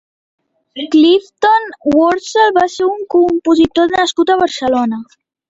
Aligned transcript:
Clifton 0.95 1.67
Worsley 1.97 2.49
va 2.57 2.65
ser 2.77 2.89
un 2.95 3.05
compositor 3.17 3.95
nascut 3.99 4.35
a 4.35 4.41
Barcelona. 4.43 5.03